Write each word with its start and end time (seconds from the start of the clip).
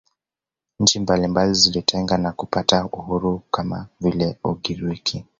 Nchi 0.79 0.99
mbalimbali 0.99 1.53
zilijitenga 1.53 2.17
na 2.17 2.31
kupata 2.31 2.85
uhuru 2.85 3.41
kama 3.51 3.85
vile 3.99 4.37
Ugiriki 4.43 5.25